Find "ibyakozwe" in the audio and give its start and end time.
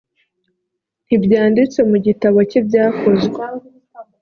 2.59-3.41